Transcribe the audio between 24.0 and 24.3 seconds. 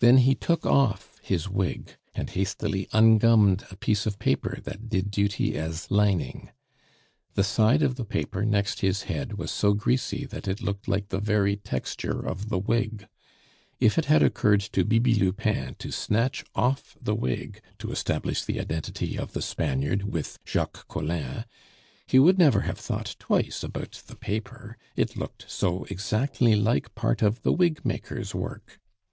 the